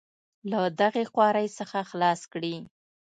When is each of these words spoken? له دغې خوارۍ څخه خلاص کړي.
له 0.51 0.61
دغې 0.81 1.03
خوارۍ 1.11 1.47
څخه 1.59 1.79
خلاص 1.89 2.21
کړي. 2.33 2.55